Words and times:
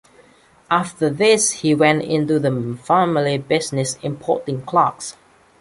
After 0.71 1.11
this 1.11 1.51
he 1.51 1.75
went 1.75 2.01
into 2.01 2.39
the 2.39 2.75
family 2.83 3.37
business 3.37 3.97
importing 4.01 4.61
clocks. 4.63 5.15